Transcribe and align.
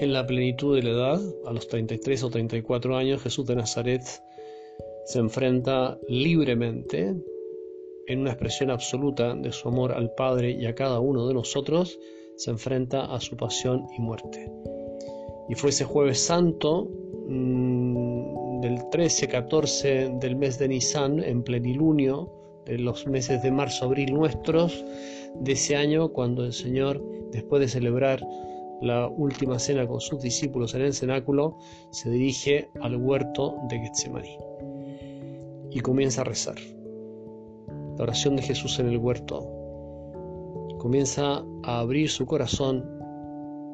En 0.00 0.12
la 0.12 0.24
plenitud 0.24 0.76
de 0.76 0.82
la 0.84 0.90
edad, 0.90 1.20
a 1.44 1.52
los 1.52 1.66
33 1.66 2.22
o 2.22 2.30
34 2.30 2.96
años, 2.96 3.20
Jesús 3.20 3.46
de 3.46 3.56
Nazaret 3.56 4.02
se 5.06 5.18
enfrenta 5.18 5.98
libremente, 6.06 7.16
en 8.06 8.20
una 8.20 8.30
expresión 8.30 8.70
absoluta 8.70 9.34
de 9.34 9.50
su 9.50 9.66
amor 9.66 9.92
al 9.92 10.12
Padre 10.14 10.52
y 10.52 10.66
a 10.66 10.74
cada 10.76 11.00
uno 11.00 11.26
de 11.26 11.34
nosotros, 11.34 11.98
se 12.36 12.50
enfrenta 12.52 13.12
a 13.12 13.20
su 13.20 13.36
pasión 13.36 13.86
y 13.98 14.00
muerte. 14.00 14.48
Y 15.48 15.56
fue 15.56 15.70
ese 15.70 15.84
jueves 15.84 16.20
santo 16.20 16.88
mm, 17.26 18.60
del 18.60 18.78
13-14 18.92 20.20
del 20.20 20.36
mes 20.36 20.60
de 20.60 20.68
Nisan, 20.68 21.24
en 21.24 21.42
plenilunio, 21.42 22.32
de 22.66 22.78
los 22.78 23.04
meses 23.08 23.42
de 23.42 23.50
marzo-abril 23.50 24.14
nuestros, 24.14 24.84
de 25.40 25.52
ese 25.52 25.74
año, 25.74 26.10
cuando 26.10 26.44
el 26.44 26.52
Señor, 26.52 27.02
después 27.32 27.60
de 27.60 27.66
celebrar 27.66 28.24
la 28.80 29.08
última 29.08 29.58
cena 29.58 29.86
con 29.86 30.00
sus 30.00 30.20
discípulos 30.20 30.74
en 30.74 30.82
el 30.82 30.94
cenáculo, 30.94 31.58
se 31.90 32.10
dirige 32.10 32.70
al 32.80 32.96
huerto 32.96 33.56
de 33.68 33.78
Getsemaní 33.80 34.38
y 35.70 35.80
comienza 35.80 36.20
a 36.22 36.24
rezar. 36.24 36.56
La 37.96 38.04
oración 38.04 38.36
de 38.36 38.42
Jesús 38.42 38.78
en 38.78 38.88
el 38.88 38.98
huerto 38.98 39.46
comienza 40.78 41.44
a 41.64 41.80
abrir 41.80 42.08
su 42.08 42.26
corazón 42.26 42.84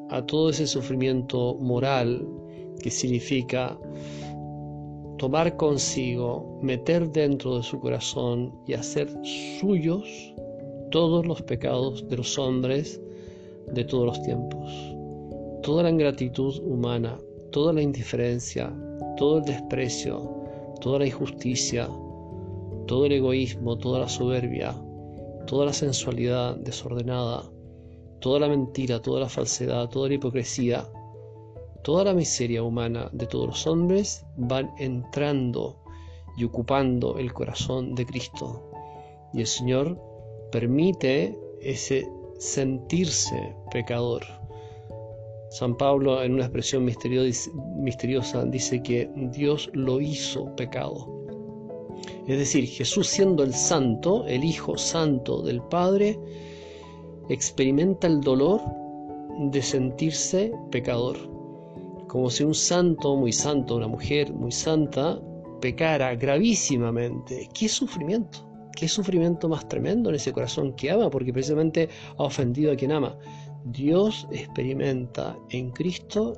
a 0.09 0.25
todo 0.25 0.49
ese 0.49 0.67
sufrimiento 0.67 1.55
moral 1.55 2.27
que 2.81 2.89
significa 2.89 3.77
tomar 5.17 5.55
consigo, 5.55 6.59
meter 6.61 7.11
dentro 7.11 7.57
de 7.57 7.63
su 7.63 7.79
corazón 7.79 8.53
y 8.67 8.73
hacer 8.73 9.09
suyos 9.59 10.03
todos 10.91 11.25
los 11.25 11.41
pecados 11.43 12.07
de 12.09 12.17
los 12.17 12.37
hombres 12.37 13.01
de 13.71 13.83
todos 13.83 14.05
los 14.05 14.21
tiempos 14.23 14.94
toda 15.65 15.81
la 15.81 15.89
ingratitud 15.89 16.59
humana, 16.59 17.17
toda 17.51 17.73
la 17.73 17.81
indiferencia, 17.81 18.71
todo 19.17 19.39
el 19.39 19.45
desprecio, 19.45 20.45
toda 20.79 20.99
la 20.99 21.07
injusticia, 21.07 21.89
todo 22.85 23.07
el 23.07 23.13
egoísmo, 23.13 23.75
toda 23.75 24.01
la 24.01 24.07
soberbia, 24.07 24.75
toda 25.47 25.65
la 25.65 25.73
sensualidad 25.73 26.55
desordenada, 26.57 27.49
toda 28.19 28.41
la 28.41 28.47
mentira, 28.47 29.01
toda 29.01 29.21
la 29.21 29.27
falsedad, 29.27 29.89
toda 29.89 30.07
la 30.07 30.13
hipocresía, 30.13 30.87
toda 31.83 32.03
la 32.03 32.13
miseria 32.13 32.61
humana 32.61 33.09
de 33.11 33.25
todos 33.25 33.47
los 33.47 33.65
hombres 33.65 34.23
van 34.37 34.69
entrando 34.77 35.81
y 36.37 36.43
ocupando 36.43 37.17
el 37.17 37.33
corazón 37.33 37.95
de 37.95 38.05
Cristo. 38.05 38.69
Y 39.33 39.39
el 39.39 39.47
Señor 39.47 39.99
permite 40.51 41.35
ese 41.59 42.07
sentirse 42.37 43.55
pecador 43.71 44.44
San 45.55 45.77
Pablo, 45.77 46.21
en 46.21 46.33
una 46.33 46.43
expresión 46.43 46.83
misteriosa, 46.83 48.43
dice 48.43 48.83
que 48.83 49.09
Dios 49.31 49.69
lo 49.71 50.01
hizo 50.01 50.53
pecado. 50.57 51.07
Es 52.27 52.37
decir, 52.37 52.67
Jesús 52.67 53.07
siendo 53.07 53.41
el 53.41 53.53
santo, 53.53 54.25
el 54.27 54.43
Hijo 54.43 54.77
santo 54.77 55.41
del 55.43 55.61
Padre, 55.61 56.19
experimenta 57.29 58.05
el 58.05 58.19
dolor 58.19 58.59
de 59.49 59.61
sentirse 59.61 60.51
pecador. 60.71 61.15
Como 62.09 62.29
si 62.29 62.43
un 62.43 62.53
santo, 62.53 63.15
muy 63.15 63.31
santo, 63.31 63.77
una 63.77 63.87
mujer 63.87 64.33
muy 64.33 64.51
santa, 64.51 65.21
pecara 65.61 66.15
gravísimamente. 66.15 67.47
¿Qué 67.53 67.69
sufrimiento? 67.69 68.39
¿Qué 68.75 68.89
sufrimiento 68.89 69.47
más 69.47 69.69
tremendo 69.69 70.09
en 70.09 70.15
ese 70.15 70.33
corazón 70.33 70.73
que 70.73 70.91
ama? 70.91 71.09
Porque 71.09 71.31
precisamente 71.31 71.87
ha 72.17 72.23
ofendido 72.23 72.73
a 72.73 72.75
quien 72.75 72.91
ama. 72.91 73.17
Dios 73.65 74.27
experimenta 74.31 75.35
en 75.49 75.71
Cristo 75.71 76.33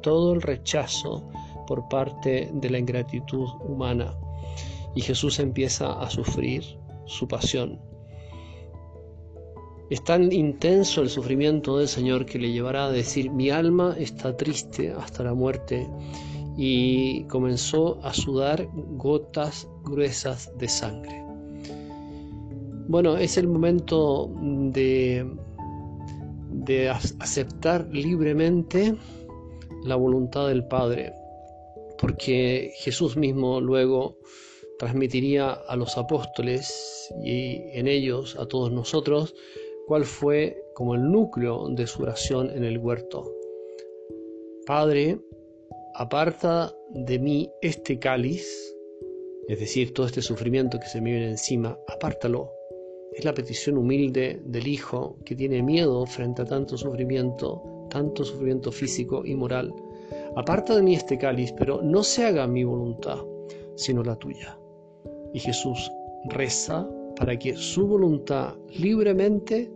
todo 0.00 0.32
el 0.32 0.40
rechazo 0.40 1.28
por 1.66 1.86
parte 1.88 2.50
de 2.54 2.70
la 2.70 2.78
ingratitud 2.78 3.48
humana 3.60 4.16
y 4.94 5.02
Jesús 5.02 5.38
empieza 5.40 6.00
a 6.00 6.08
sufrir 6.08 6.64
su 7.04 7.28
pasión. 7.28 7.78
Es 9.90 10.02
tan 10.04 10.32
intenso 10.32 11.02
el 11.02 11.10
sufrimiento 11.10 11.76
del 11.76 11.88
Señor 11.88 12.24
que 12.24 12.38
le 12.38 12.50
llevará 12.50 12.86
a 12.86 12.90
decir, 12.90 13.30
mi 13.30 13.50
alma 13.50 13.94
está 13.98 14.36
triste 14.36 14.92
hasta 14.92 15.24
la 15.24 15.34
muerte 15.34 15.86
y 16.56 17.24
comenzó 17.24 17.98
a 18.02 18.14
sudar 18.14 18.68
gotas 18.72 19.68
gruesas 19.84 20.50
de 20.56 20.68
sangre. 20.68 21.24
Bueno, 22.88 23.18
es 23.18 23.36
el 23.36 23.48
momento 23.48 24.30
de 24.40 25.26
de 26.64 26.90
aceptar 26.90 27.86
libremente 27.90 28.94
la 29.84 29.96
voluntad 29.96 30.48
del 30.48 30.64
Padre, 30.64 31.12
porque 31.98 32.72
Jesús 32.76 33.16
mismo 33.16 33.60
luego 33.60 34.18
transmitiría 34.78 35.52
a 35.52 35.76
los 35.76 35.96
apóstoles 35.96 37.12
y 37.22 37.62
en 37.72 37.86
ellos 37.86 38.36
a 38.38 38.46
todos 38.46 38.72
nosotros 38.72 39.34
cuál 39.86 40.04
fue 40.04 40.62
como 40.74 40.94
el 40.94 41.10
núcleo 41.10 41.68
de 41.68 41.86
su 41.86 42.02
oración 42.02 42.50
en 42.50 42.64
el 42.64 42.78
huerto. 42.78 43.30
Padre, 44.66 45.18
aparta 45.94 46.74
de 46.90 47.18
mí 47.18 47.50
este 47.62 47.98
cáliz, 47.98 48.46
es 49.48 49.58
decir, 49.58 49.92
todo 49.92 50.06
este 50.06 50.22
sufrimiento 50.22 50.78
que 50.78 50.86
se 50.86 51.00
me 51.00 51.10
viene 51.10 51.30
encima, 51.30 51.78
apártalo 51.88 52.59
es 53.12 53.24
la 53.24 53.34
petición 53.34 53.76
humilde 53.76 54.40
del 54.44 54.66
Hijo 54.66 55.16
que 55.24 55.34
tiene 55.34 55.62
miedo 55.62 56.06
frente 56.06 56.42
a 56.42 56.44
tanto 56.44 56.76
sufrimiento, 56.76 57.62
tanto 57.90 58.24
sufrimiento 58.24 58.70
físico 58.70 59.24
y 59.24 59.34
moral. 59.34 59.74
Aparta 60.36 60.76
de 60.76 60.82
mí 60.82 60.94
este 60.94 61.18
cáliz, 61.18 61.52
pero 61.52 61.82
no 61.82 62.02
se 62.02 62.24
haga 62.24 62.46
mi 62.46 62.64
voluntad, 62.64 63.18
sino 63.74 64.02
la 64.02 64.16
tuya. 64.16 64.58
Y 65.34 65.40
Jesús 65.40 65.90
reza 66.28 66.88
para 67.16 67.38
que 67.38 67.56
su 67.56 67.86
voluntad 67.86 68.54
libremente 68.78 69.70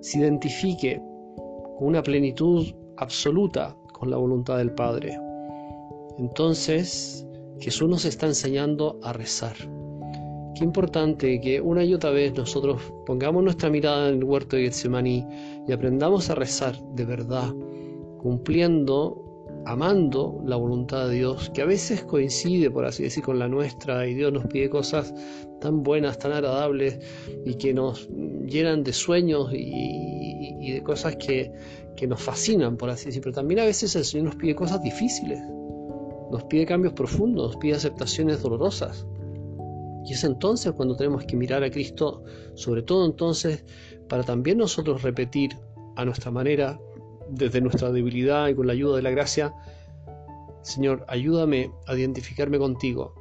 se 0.00 0.18
identifique 0.18 1.00
con 1.78 1.88
una 1.88 2.02
plenitud 2.02 2.66
absoluta 2.96 3.76
con 3.92 4.10
la 4.10 4.16
voluntad 4.16 4.58
del 4.58 4.72
Padre. 4.72 5.18
Entonces, 6.18 7.26
Jesús 7.58 7.88
nos 7.88 8.04
está 8.04 8.26
enseñando 8.26 8.98
a 9.02 9.12
rezar. 9.12 9.56
Qué 10.56 10.64
importante 10.64 11.38
que 11.38 11.60
una 11.60 11.84
y 11.84 11.92
otra 11.92 12.08
vez 12.08 12.32
nosotros 12.32 12.80
pongamos 13.04 13.44
nuestra 13.44 13.68
mirada 13.68 14.08
en 14.08 14.14
el 14.16 14.24
huerto 14.24 14.56
de 14.56 14.62
Getsemaní 14.62 15.22
y 15.68 15.72
aprendamos 15.72 16.30
a 16.30 16.34
rezar 16.34 16.80
de 16.94 17.04
verdad, 17.04 17.54
cumpliendo, 18.16 19.22
amando 19.66 20.40
la 20.46 20.56
voluntad 20.56 21.08
de 21.08 21.16
Dios, 21.16 21.50
que 21.50 21.60
a 21.60 21.66
veces 21.66 22.04
coincide, 22.04 22.70
por 22.70 22.86
así 22.86 23.02
decir, 23.02 23.22
con 23.22 23.38
la 23.38 23.48
nuestra, 23.48 24.06
y 24.08 24.14
Dios 24.14 24.32
nos 24.32 24.46
pide 24.46 24.70
cosas 24.70 25.12
tan 25.60 25.82
buenas, 25.82 26.18
tan 26.18 26.32
agradables, 26.32 27.00
y 27.44 27.56
que 27.56 27.74
nos 27.74 28.08
llenan 28.46 28.82
de 28.82 28.94
sueños 28.94 29.50
y, 29.52 30.72
de 30.72 30.82
cosas 30.82 31.16
que, 31.16 31.52
que 31.96 32.06
nos 32.06 32.22
fascinan, 32.22 32.78
por 32.78 32.88
así 32.88 33.06
decir, 33.06 33.20
pero 33.20 33.34
también 33.34 33.60
a 33.60 33.66
veces 33.66 33.94
el 33.94 34.06
Señor 34.06 34.28
nos 34.28 34.36
pide 34.36 34.54
cosas 34.54 34.82
difíciles, 34.82 35.38
nos 36.30 36.44
pide 36.44 36.64
cambios 36.64 36.94
profundos, 36.94 37.48
nos 37.48 37.56
pide 37.58 37.74
aceptaciones 37.74 38.40
dolorosas. 38.40 39.06
Y 40.06 40.12
es 40.12 40.22
entonces 40.22 40.72
cuando 40.72 40.96
tenemos 40.96 41.24
que 41.24 41.36
mirar 41.36 41.64
a 41.64 41.70
Cristo, 41.70 42.22
sobre 42.54 42.82
todo 42.82 43.04
entonces, 43.04 43.64
para 44.08 44.22
también 44.22 44.58
nosotros 44.58 45.02
repetir 45.02 45.56
a 45.96 46.04
nuestra 46.04 46.30
manera, 46.30 46.78
desde 47.28 47.60
nuestra 47.60 47.90
debilidad 47.90 48.46
y 48.46 48.54
con 48.54 48.68
la 48.68 48.72
ayuda 48.72 48.96
de 48.96 49.02
la 49.02 49.10
gracia, 49.10 49.52
Señor, 50.62 51.04
ayúdame 51.08 51.72
a 51.86 51.96
identificarme 51.96 52.58
contigo, 52.58 53.14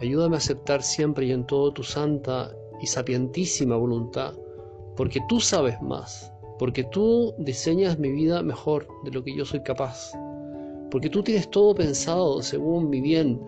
ayúdame 0.00 0.36
a 0.36 0.38
aceptar 0.38 0.82
siempre 0.82 1.26
y 1.26 1.32
en 1.32 1.46
todo 1.46 1.72
tu 1.72 1.82
santa 1.82 2.50
y 2.80 2.86
sapientísima 2.86 3.76
voluntad, 3.76 4.34
porque 4.96 5.20
tú 5.28 5.40
sabes 5.40 5.80
más, 5.82 6.32
porque 6.58 6.84
tú 6.84 7.34
diseñas 7.38 7.98
mi 7.98 8.10
vida 8.10 8.42
mejor 8.42 8.88
de 9.04 9.12
lo 9.12 9.22
que 9.22 9.36
yo 9.36 9.44
soy 9.44 9.62
capaz, 9.62 10.12
porque 10.94 11.10
tú 11.10 11.24
tienes 11.24 11.50
todo 11.50 11.74
pensado 11.74 12.40
según 12.40 12.88
mi 12.88 13.00
bien, 13.00 13.40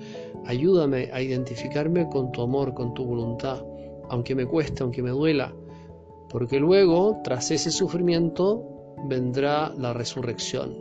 Ayúdame 0.46 1.10
a 1.12 1.20
identificarme 1.20 2.08
con 2.08 2.32
tu 2.32 2.42
amor, 2.42 2.74
con 2.74 2.92
tu 2.92 3.04
voluntad, 3.04 3.64
aunque 4.08 4.34
me 4.34 4.46
cueste, 4.46 4.82
aunque 4.82 5.00
me 5.00 5.10
duela, 5.10 5.54
porque 6.28 6.58
luego, 6.58 7.20
tras 7.22 7.52
ese 7.52 7.70
sufrimiento, 7.70 8.64
vendrá 9.08 9.72
la 9.76 9.92
resurrección, 9.92 10.74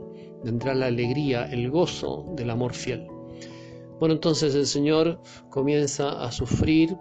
vendrá 0.43 0.73
la 0.73 0.87
alegría, 0.87 1.45
el 1.45 1.69
gozo 1.69 2.25
del 2.35 2.49
amor 2.49 2.73
fiel. 2.73 3.07
Bueno, 3.99 4.15
entonces 4.15 4.55
el 4.55 4.67
Señor 4.67 5.19
comienza 5.49 6.23
a 6.23 6.31
sufrir, 6.31 6.97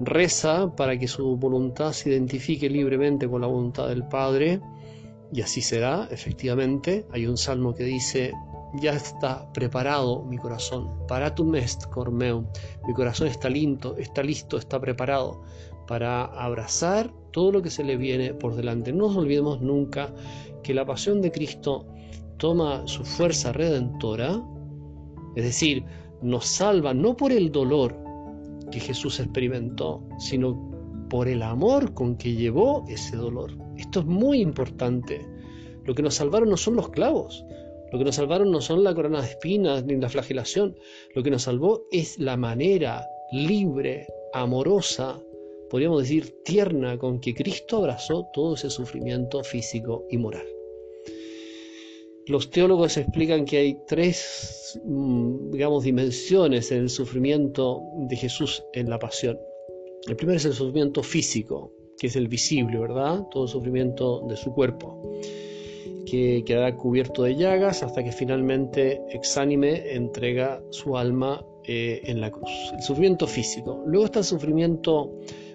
reza 0.00 0.74
para 0.74 0.98
que 0.98 1.06
su 1.06 1.36
voluntad 1.36 1.92
se 1.92 2.10
identifique 2.10 2.68
libremente 2.68 3.28
con 3.28 3.40
la 3.40 3.46
voluntad 3.46 3.88
del 3.88 4.06
Padre, 4.06 4.60
y 5.32 5.40
así 5.40 5.62
será, 5.62 6.06
efectivamente. 6.12 7.06
Hay 7.10 7.26
un 7.26 7.36
salmo 7.36 7.74
que 7.74 7.82
dice, 7.82 8.32
ya 8.80 8.92
está 8.92 9.50
preparado 9.52 10.24
mi 10.24 10.38
corazón. 10.38 10.90
Para 11.06 11.34
tu 11.34 11.44
mest, 11.44 11.86
Cormeo. 11.86 12.44
Mi 12.86 12.94
corazón 12.94 13.28
está 13.28 13.48
lindo, 13.48 13.96
está 13.96 14.22
listo, 14.22 14.58
está 14.58 14.80
preparado 14.80 15.42
para 15.86 16.24
abrazar 16.24 17.12
todo 17.30 17.52
lo 17.52 17.62
que 17.62 17.70
se 17.70 17.84
le 17.84 17.96
viene 17.96 18.34
por 18.34 18.54
delante. 18.54 18.92
No 18.92 19.08
nos 19.08 19.16
olvidemos 19.16 19.60
nunca 19.60 20.12
que 20.62 20.74
la 20.74 20.84
pasión 20.84 21.20
de 21.20 21.30
Cristo 21.30 21.86
toma 22.38 22.86
su 22.86 23.04
fuerza 23.04 23.52
redentora, 23.52 24.42
es 25.36 25.44
decir, 25.44 25.84
nos 26.22 26.46
salva 26.46 26.94
no 26.94 27.16
por 27.16 27.32
el 27.32 27.52
dolor 27.52 27.96
que 28.70 28.80
Jesús 28.80 29.20
experimentó, 29.20 30.02
sino 30.18 30.70
por 31.10 31.28
el 31.28 31.42
amor 31.42 31.92
con 31.92 32.16
que 32.16 32.34
llevó 32.34 32.84
ese 32.88 33.16
dolor. 33.16 33.56
Esto 33.76 34.00
es 34.00 34.06
muy 34.06 34.40
importante. 34.40 35.26
Lo 35.84 35.94
que 35.94 36.02
nos 36.02 36.14
salvaron 36.14 36.48
no 36.48 36.56
son 36.56 36.76
los 36.76 36.88
clavos, 36.88 37.44
lo 37.94 37.98
que 37.98 38.06
nos 38.06 38.16
salvaron 38.16 38.50
no 38.50 38.60
son 38.60 38.82
la 38.82 38.92
corona 38.92 39.22
de 39.22 39.28
espinas 39.28 39.84
ni 39.84 39.94
la 39.94 40.08
flagelación, 40.08 40.76
lo 41.14 41.22
que 41.22 41.30
nos 41.30 41.42
salvó 41.42 41.86
es 41.92 42.18
la 42.18 42.36
manera 42.36 43.06
libre, 43.30 44.08
amorosa, 44.32 45.22
podríamos 45.70 46.02
decir 46.02 46.42
tierna, 46.44 46.98
con 46.98 47.20
que 47.20 47.36
Cristo 47.36 47.76
abrazó 47.76 48.26
todo 48.32 48.54
ese 48.56 48.68
sufrimiento 48.68 49.44
físico 49.44 50.06
y 50.10 50.18
moral. 50.18 50.44
Los 52.26 52.50
teólogos 52.50 52.96
explican 52.96 53.44
que 53.44 53.58
hay 53.58 53.78
tres, 53.86 54.76
mm, 54.84 55.52
digamos, 55.52 55.84
dimensiones 55.84 56.72
en 56.72 56.78
el 56.78 56.90
sufrimiento 56.90 57.80
de 58.08 58.16
Jesús 58.16 58.64
en 58.72 58.90
la 58.90 58.98
pasión. 58.98 59.38
El 60.08 60.16
primero 60.16 60.38
es 60.38 60.44
el 60.46 60.54
sufrimiento 60.54 61.04
físico, 61.04 61.70
que 61.96 62.08
es 62.08 62.16
el 62.16 62.26
visible, 62.26 62.76
¿verdad? 62.76 63.22
Todo 63.30 63.44
el 63.44 63.50
sufrimiento 63.50 64.26
de 64.28 64.36
su 64.36 64.52
cuerpo, 64.52 65.00
que 66.06 66.44
quedará 66.44 66.76
cubierto 66.76 67.22
de 67.22 67.36
llagas 67.36 67.82
hasta 67.82 68.02
que 68.04 68.12
finalmente 68.12 69.00
exánime 69.10 69.94
entrega 69.94 70.62
su 70.70 70.96
alma 70.96 71.44
eh, 71.64 72.02
en 72.04 72.20
la 72.20 72.30
cruz. 72.30 72.50
El 72.76 72.82
sufrimiento 72.82 73.26
físico. 73.26 73.82
Luego 73.86 74.06
está 74.06 74.18
el 74.20 74.24
sufrimiento 74.24 75.12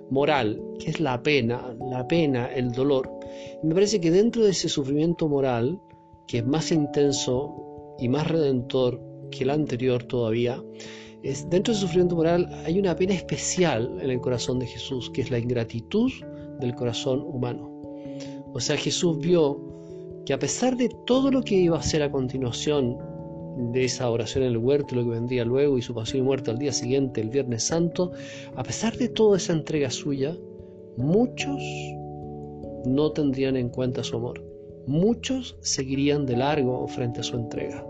moral, 0.10 0.62
que 0.80 0.90
es 0.90 1.00
la 1.00 1.22
pena, 1.22 1.76
la 1.90 2.08
pena, 2.08 2.48
el 2.48 2.72
dolor. 2.72 3.10
Me 3.64 3.74
parece 3.74 4.02
que 4.02 4.12
dentro 4.12 4.44
de 4.44 4.52
ese 4.52 4.70
sufrimiento 4.70 5.28
moral, 5.28 5.80
que 6.28 6.40
es 6.40 6.46
más 6.46 6.72
intenso 6.72 7.96
y 8.00 8.08
más 8.10 8.28
redentor 8.28 9.02
que 9.32 9.44
el 9.44 9.52
anterior 9.52 10.04
todavía, 10.04 10.64
es, 11.22 11.50
dentro 11.50 11.74
del 11.74 11.82
sufrimiento 11.82 12.16
moral 12.16 12.50
hay 12.66 12.80
una 12.80 12.96
pena 12.96 13.14
especial 13.14 14.00
en 14.02 14.10
el 14.10 14.22
corazón 14.22 14.60
de 14.60 14.68
Jesús, 14.68 15.10
que 15.12 15.22
es 15.22 15.30
la 15.30 15.38
ingratitud 15.38 16.12
del 16.60 16.76
corazón 16.76 17.22
humano. 17.22 17.70
O 18.54 18.60
sea, 18.60 18.78
Jesús 18.78 19.20
vio 19.20 19.79
que 20.26 20.34
a 20.34 20.40
pesar 20.40 20.78
de 20.78 20.90
todo 21.06 21.32
lo 21.32 21.42
que 21.44 21.56
iba 21.56 21.78
a 21.78 21.80
hacer 21.80 22.04
a 22.04 22.12
continuación 22.12 22.98
de 23.72 23.86
esa 23.86 24.10
oración 24.10 24.44
en 24.44 24.52
el 24.52 24.58
huerto, 24.58 24.96
lo 24.96 25.04
que 25.04 25.10
vendría 25.12 25.44
luego 25.44 25.78
y 25.78 25.82
su 25.82 25.94
pasión 25.94 26.24
y 26.24 26.26
muerte 26.26 26.52
al 26.52 26.58
día 26.58 26.72
siguiente, 26.72 27.22
el 27.22 27.30
Viernes 27.30 27.64
Santo, 27.64 28.12
a 28.56 28.64
pesar 28.64 28.96
de 28.98 29.10
toda 29.10 29.38
esa 29.38 29.54
entrega 29.54 29.90
suya, 29.90 30.38
muchos 30.98 31.62
no 32.86 33.12
tendrían 33.12 33.58
en 33.58 33.70
cuenta 33.70 34.04
su 34.04 34.16
amor 34.16 34.50
muchos 34.90 35.56
seguirían 35.62 36.26
de 36.26 36.36
largo 36.36 36.88
frente 36.88 37.20
a 37.20 37.24
su 37.24 37.38
entrega. 37.38 37.86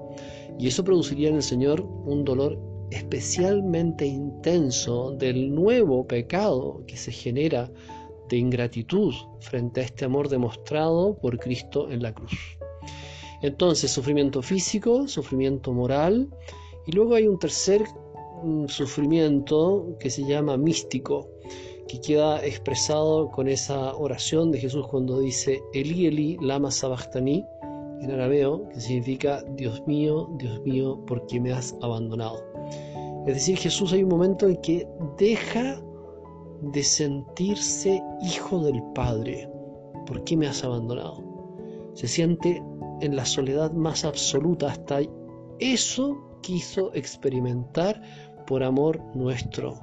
Y 0.59 0.67
eso 0.67 0.83
produciría 0.83 1.29
en 1.29 1.35
el 1.35 1.43
Señor 1.43 1.81
un 1.81 2.25
dolor 2.25 2.59
especialmente 2.91 4.05
intenso 4.05 5.11
del 5.11 5.53
nuevo 5.53 6.05
pecado 6.05 6.83
que 6.87 6.97
se 6.97 7.11
genera 7.11 7.71
de 8.29 8.37
ingratitud 8.37 9.13
frente 9.39 9.81
a 9.81 9.83
este 9.83 10.05
amor 10.05 10.29
demostrado 10.29 11.17
por 11.17 11.37
Cristo 11.39 11.89
en 11.89 12.03
la 12.03 12.13
cruz. 12.13 12.57
Entonces, 13.41 13.91
sufrimiento 13.91 14.41
físico, 14.41 15.07
sufrimiento 15.07 15.73
moral, 15.73 16.29
y 16.85 16.91
luego 16.91 17.15
hay 17.15 17.27
un 17.27 17.39
tercer 17.39 17.83
mm, 18.43 18.67
sufrimiento 18.67 19.95
que 19.99 20.09
se 20.09 20.23
llama 20.25 20.57
místico, 20.57 21.27
que 21.87 21.99
queda 22.01 22.45
expresado 22.45 23.29
con 23.31 23.47
esa 23.47 23.95
oración 23.95 24.51
de 24.51 24.59
Jesús 24.59 24.85
cuando 24.87 25.19
dice 25.19 25.61
Eli 25.73 26.05
Eli 26.05 26.37
lama 26.41 26.69
sabachthani 26.69 27.43
en 28.01 28.11
arameo, 28.11 28.69
que 28.69 28.79
significa 28.79 29.43
Dios 29.55 29.81
mío, 29.87 30.29
Dios 30.37 30.61
mío, 30.61 31.03
¿por 31.07 31.25
qué 31.25 31.39
me 31.39 31.51
has 31.51 31.75
abandonado? 31.81 32.43
Es 33.25 33.35
decir, 33.35 33.57
Jesús 33.57 33.91
hay 33.93 34.03
un 34.03 34.09
momento 34.09 34.47
en 34.47 34.55
que 34.57 34.87
deja 35.17 35.81
de 36.61 36.83
sentirse 36.83 38.01
hijo 38.21 38.63
del 38.63 38.81
Padre. 38.93 39.49
¿Por 40.05 40.23
qué 40.23 40.35
me 40.35 40.47
has 40.47 40.63
abandonado? 40.63 41.23
Se 41.93 42.07
siente 42.07 42.61
en 43.01 43.15
la 43.15 43.25
soledad 43.25 43.71
más 43.71 44.05
absoluta. 44.05 44.71
Hasta 44.71 45.01
eso 45.59 46.39
quiso 46.41 46.93
experimentar 46.93 48.01
por 48.47 48.63
amor 48.63 49.01
nuestro. 49.15 49.79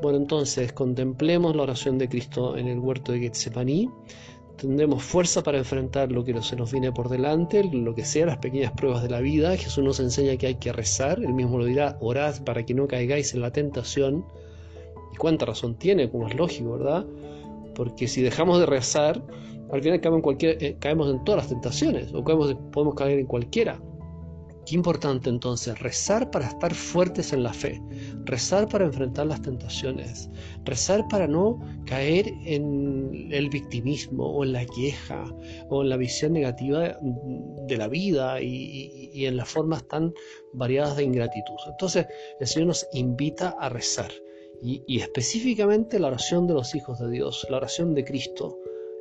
Bueno, 0.00 0.18
entonces 0.18 0.72
contemplemos 0.72 1.54
la 1.54 1.62
oración 1.62 1.98
de 1.98 2.08
Cristo 2.08 2.56
en 2.56 2.66
el 2.66 2.80
huerto 2.80 3.12
de 3.12 3.20
Getsemaní. 3.20 3.88
Tendremos 4.56 5.02
fuerza 5.02 5.42
para 5.42 5.58
enfrentar 5.58 6.12
lo 6.12 6.24
que 6.24 6.40
se 6.42 6.56
nos 6.56 6.72
viene 6.72 6.92
por 6.92 7.08
delante, 7.08 7.64
lo 7.64 7.94
que 7.94 8.04
sea, 8.04 8.26
las 8.26 8.38
pequeñas 8.38 8.72
pruebas 8.72 9.02
de 9.02 9.10
la 9.10 9.20
vida. 9.20 9.56
Jesús 9.56 9.82
nos 9.82 10.00
enseña 10.00 10.36
que 10.36 10.48
hay 10.48 10.54
que 10.56 10.72
rezar. 10.72 11.18
Él 11.20 11.32
mismo 11.34 11.58
lo 11.58 11.64
dirá, 11.64 11.96
orad 12.00 12.42
para 12.44 12.64
que 12.64 12.74
no 12.74 12.86
caigáis 12.86 13.34
en 13.34 13.40
la 13.40 13.52
tentación. 13.52 14.24
¿Y 15.22 15.24
cuánta 15.24 15.46
razón 15.46 15.76
tiene? 15.76 16.10
Como 16.10 16.26
es 16.26 16.34
lógico, 16.34 16.72
¿verdad? 16.72 17.06
Porque 17.76 18.08
si 18.08 18.22
dejamos 18.22 18.58
de 18.58 18.66
rezar, 18.66 19.22
al 19.70 19.80
final 19.80 20.00
caemos 20.00 20.18
en, 20.18 20.22
cualquier, 20.22 20.64
eh, 20.64 20.76
caemos 20.80 21.10
en 21.10 21.22
todas 21.22 21.42
las 21.42 21.48
tentaciones, 21.48 22.12
o 22.12 22.24
podemos 22.24 22.94
caer 22.96 23.20
en 23.20 23.26
cualquiera. 23.26 23.80
Qué 24.66 24.74
importante 24.74 25.30
entonces 25.30 25.78
rezar 25.78 26.28
para 26.32 26.48
estar 26.48 26.74
fuertes 26.74 27.32
en 27.32 27.44
la 27.44 27.52
fe, 27.52 27.80
rezar 28.24 28.68
para 28.68 28.84
enfrentar 28.84 29.28
las 29.28 29.40
tentaciones, 29.42 30.28
rezar 30.64 31.06
para 31.08 31.28
no 31.28 31.60
caer 31.86 32.26
en 32.44 33.28
el 33.30 33.48
victimismo 33.48 34.26
o 34.26 34.42
en 34.42 34.52
la 34.52 34.66
queja 34.66 35.24
o 35.68 35.82
en 35.82 35.88
la 35.88 35.96
visión 35.96 36.32
negativa 36.32 36.96
de 37.00 37.76
la 37.76 37.86
vida 37.86 38.42
y, 38.42 39.24
en 39.24 39.36
las 39.36 39.48
formas 39.48 39.86
tan 39.86 40.12
variadas 40.52 40.96
de 40.96 41.04
ingratitud. 41.04 41.54
Entonces 41.68 42.08
el 42.40 42.46
Señor 42.48 42.68
nos 42.68 42.88
invita 42.92 43.54
a 43.60 43.68
rezar 43.68 44.10
y, 44.62 45.00
específicamente 45.00 45.98
la 45.98 46.08
oración 46.08 46.46
de 46.46 46.54
los 46.54 46.74
hijos 46.74 47.00
de 47.00 47.10
Dios, 47.10 47.46
la 47.50 47.56
oración 47.56 47.94
de 47.94 48.04
Cristo, 48.04 48.58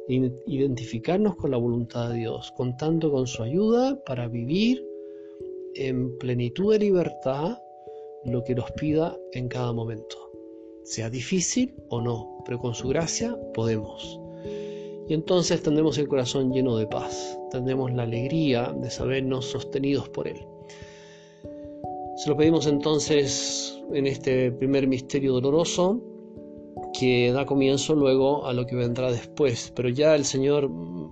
identificarnos 0.08 1.36
con 1.36 1.52
la 1.52 1.58
voluntad 1.58 2.10
de 2.10 2.18
Dios, 2.18 2.52
contando 2.58 3.12
con 3.12 3.28
su 3.28 3.44
ayuda 3.44 4.04
para 4.04 4.28
vivir 4.28 4.84
en 5.75 6.18
plenitud 6.18 6.74
de 6.74 6.80
libertad 6.80 7.60
lo 8.25 8.44
que 8.44 8.56
nos 8.56 8.72
pida 8.72 9.18
en 9.34 9.48
cada 9.48 9.72
momento, 9.72 10.18
sea 10.84 11.10
difícil 11.10 11.75
o 11.90 12.02
no, 12.02 12.44
pero 12.46 12.60
con 12.60 12.74
su 12.74 12.90
gracia 12.90 13.38
podemos. 13.54 14.19
Y 15.08 15.13
entonces 15.13 15.62
tendremos 15.62 15.98
el 15.98 16.08
corazón 16.08 16.51
lleno 16.51 16.75
de 16.77 16.88
paz, 16.88 17.38
tendremos 17.51 17.91
la 17.94 18.03
alegría 18.03 18.74
de 18.74 18.89
sabernos 18.89 19.46
sostenidos 19.46 20.10
por 20.10 20.27
Él. 20.27 20.46
Se 22.22 22.30
lo 22.30 22.38
pedimos 22.38 22.68
entonces 22.68 23.82
en 23.92 24.06
este 24.06 24.51
primer 24.51 24.86
misterio 24.86 25.34
doloroso, 25.34 26.00
que 26.94 27.32
da 27.32 27.48
comienzo 27.48 27.96
luego 27.96 28.46
a 28.46 28.54
lo 28.54 28.68
que 28.68 28.75
vendrá 28.75 29.12
después. 29.12 29.74
Pero 29.75 29.90
ya 29.90 30.13
el 30.13 30.24
Señor 30.24 30.70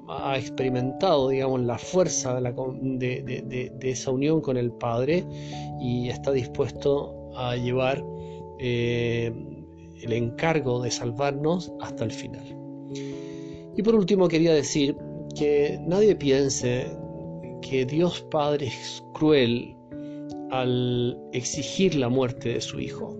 ha 0.07 0.37
experimentado, 0.37 1.29
digamos, 1.29 1.61
la 1.61 1.79
fuerza 1.79 2.39
de, 2.39 3.71
esa 3.81 4.11
unión 4.11 4.39
con 4.41 4.55
el 4.55 4.71
Padre 4.71 5.25
y 5.81 6.09
está 6.09 6.31
dispuesto 6.31 7.31
a 7.35 7.55
llevar 7.55 8.05
eh, 8.59 9.33
el 10.03 10.13
encargo 10.13 10.79
de 10.79 10.91
salvarnos 10.91 11.73
hasta 11.81 12.03
el 12.03 12.11
final. 12.11 12.45
Y 13.75 13.81
por 13.81 13.95
último 13.95 14.27
quería 14.27 14.53
decir 14.53 14.95
que 15.35 15.79
nadie 15.87 16.15
piense 16.15 16.85
que 17.63 17.87
Dios 17.87 18.21
Padre 18.29 18.67
es 18.67 19.03
cruel 19.15 19.75
al 20.51 21.17
exigir 21.33 21.95
la 21.95 22.09
muerte 22.09 22.49
de 22.49 22.61
su 22.61 22.79
Hijo. 22.79 23.17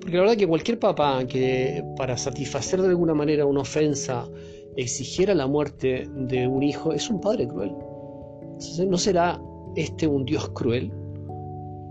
Porque 0.00 0.16
la 0.16 0.22
verdad 0.22 0.36
que 0.36 0.46
cualquier 0.46 0.78
papá 0.78 1.26
que 1.26 1.84
para 1.96 2.16
satisfacer 2.16 2.80
de 2.80 2.88
alguna 2.88 3.14
manera 3.14 3.44
una 3.44 3.60
ofensa 3.60 4.28
exigiera 4.76 5.34
la 5.34 5.46
muerte 5.46 6.08
de 6.10 6.46
un 6.46 6.62
hijo 6.62 6.92
es 6.92 7.10
un 7.10 7.20
padre 7.20 7.48
cruel. 7.48 7.74
¿No 8.86 8.96
será 8.96 9.40
este 9.76 10.06
un 10.06 10.24
Dios 10.24 10.48
cruel 10.50 10.92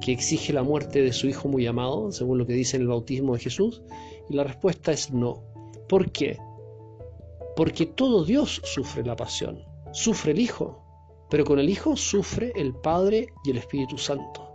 que 0.02 0.14
exige 0.14 0.54
la 0.54 0.64
muerte 0.64 1.02
de 1.02 1.14
su 1.14 1.28
hijo 1.28 1.48
muy 1.48 1.68
amado, 1.68 2.12
según 2.12 2.38
lo 2.38 2.48
que 2.48 2.54
dice 2.54 2.78
en 2.78 2.84
el 2.84 2.88
bautismo 2.88 3.34
de 3.34 3.40
Jesús? 3.40 3.84
Y 4.30 4.36
la 4.36 4.44
respuesta 4.44 4.92
es 4.92 5.12
no. 5.12 5.44
¿Por 5.88 6.12
qué? 6.12 6.38
Porque 7.56 7.86
todo 7.86 8.24
Dios 8.24 8.62
sufre 8.64 9.06
la 9.06 9.16
pasión, 9.16 9.64
sufre 9.92 10.32
el 10.32 10.40
Hijo, 10.40 10.84
pero 11.30 11.44
con 11.44 11.60
el 11.60 11.70
Hijo 11.70 11.96
sufre 11.96 12.52
el 12.56 12.74
Padre 12.74 13.28
y 13.46 13.52
el 13.52 13.58
Espíritu 13.58 13.98
Santo 13.98 14.47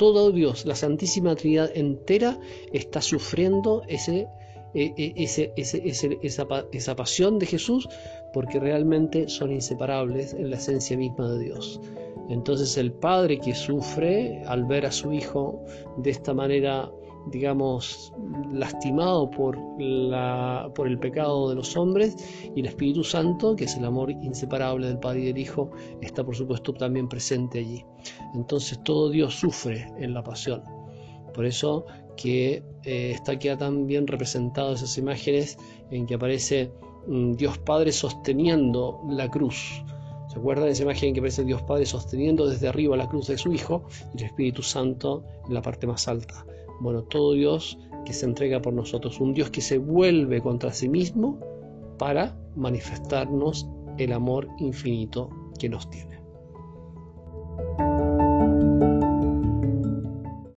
todo 0.00 0.32
Dios, 0.32 0.64
la 0.64 0.74
Santísima 0.74 1.36
Trinidad 1.36 1.70
entera, 1.74 2.40
está 2.72 3.02
sufriendo 3.02 3.82
ese, 3.86 4.28
e, 4.72 4.94
e, 4.96 5.12
ese, 5.22 5.52
esa, 5.56 6.46
esa 6.72 6.96
pasión 6.96 7.38
de 7.38 7.44
Jesús 7.44 7.86
porque 8.32 8.58
realmente 8.58 9.28
son 9.28 9.52
inseparables 9.52 10.32
en 10.32 10.48
la 10.48 10.56
esencia 10.56 10.96
misma 10.96 11.30
de 11.32 11.40
Dios. 11.40 11.82
Entonces 12.30 12.78
el 12.78 12.92
Padre 12.92 13.40
que 13.40 13.54
sufre 13.54 14.42
al 14.46 14.64
ver 14.64 14.86
a 14.86 14.90
su 14.90 15.12
Hijo 15.12 15.62
de 15.98 16.12
esta 16.12 16.32
manera 16.32 16.90
digamos, 17.26 18.12
lastimado 18.52 19.30
por, 19.30 19.58
la, 19.78 20.70
por 20.74 20.86
el 20.86 20.98
pecado 20.98 21.48
de 21.50 21.54
los 21.54 21.76
hombres 21.76 22.16
y 22.54 22.60
el 22.60 22.66
Espíritu 22.66 23.04
Santo, 23.04 23.56
que 23.56 23.64
es 23.64 23.76
el 23.76 23.84
amor 23.84 24.10
inseparable 24.10 24.86
del 24.86 24.98
Padre 24.98 25.20
y 25.20 25.26
del 25.26 25.38
Hijo, 25.38 25.70
está 26.00 26.24
por 26.24 26.34
supuesto 26.34 26.72
también 26.72 27.08
presente 27.08 27.58
allí. 27.58 27.84
Entonces 28.34 28.82
todo 28.82 29.10
Dios 29.10 29.34
sufre 29.34 29.92
en 29.98 30.14
la 30.14 30.22
pasión. 30.22 30.62
Por 31.34 31.46
eso 31.46 31.86
que 32.16 32.62
eh, 32.84 33.12
está 33.14 33.32
aquí 33.32 33.48
también 33.56 34.06
representado 34.06 34.74
esas 34.74 34.96
imágenes 34.98 35.58
en 35.90 36.06
que 36.06 36.14
aparece 36.14 36.72
mm, 37.06 37.32
Dios 37.32 37.58
Padre 37.58 37.92
sosteniendo 37.92 39.00
la 39.08 39.30
cruz. 39.30 39.82
¿Se 40.28 40.38
acuerdan 40.38 40.66
de 40.66 40.72
esa 40.72 40.84
imagen 40.84 41.08
en 41.08 41.14
que 41.14 41.20
aparece 41.20 41.44
Dios 41.44 41.62
Padre 41.62 41.86
sosteniendo 41.86 42.48
desde 42.48 42.68
arriba 42.68 42.96
la 42.96 43.08
cruz 43.08 43.26
de 43.26 43.38
su 43.38 43.52
Hijo 43.52 43.84
y 44.14 44.18
el 44.18 44.26
Espíritu 44.26 44.62
Santo 44.62 45.24
en 45.48 45.54
la 45.54 45.62
parte 45.62 45.86
más 45.86 46.06
alta? 46.08 46.44
Bueno, 46.80 47.02
todo 47.04 47.34
Dios 47.34 47.78
que 48.04 48.12
se 48.12 48.26
entrega 48.26 48.62
por 48.62 48.72
nosotros, 48.72 49.20
un 49.20 49.34
Dios 49.34 49.50
que 49.50 49.60
se 49.60 49.78
vuelve 49.78 50.40
contra 50.40 50.72
sí 50.72 50.88
mismo 50.88 51.38
para 51.98 52.36
manifestarnos 52.56 53.68
el 53.98 54.12
amor 54.12 54.48
infinito 54.58 55.28
que 55.58 55.68
nos 55.68 55.88
tiene. 55.90 56.19